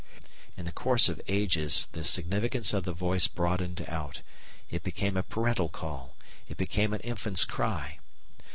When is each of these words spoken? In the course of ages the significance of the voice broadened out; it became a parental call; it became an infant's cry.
In 0.57 0.65
the 0.65 0.71
course 0.71 1.09
of 1.09 1.21
ages 1.27 1.87
the 1.91 2.03
significance 2.03 2.73
of 2.73 2.85
the 2.85 2.91
voice 2.91 3.27
broadened 3.27 3.85
out; 3.87 4.23
it 4.67 4.81
became 4.81 5.15
a 5.15 5.21
parental 5.21 5.69
call; 5.69 6.15
it 6.49 6.57
became 6.57 6.91
an 6.93 7.01
infant's 7.01 7.45
cry. 7.45 7.99